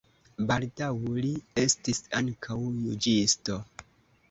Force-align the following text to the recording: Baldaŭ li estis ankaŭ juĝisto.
Baldaŭ 0.51 0.87
li 1.25 1.33
estis 1.65 2.03
ankaŭ 2.23 2.59
juĝisto. 2.89 3.63